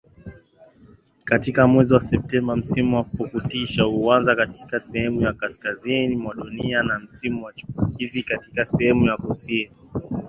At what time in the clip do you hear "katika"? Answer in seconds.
1.23-1.67, 4.35-4.79, 8.23-8.65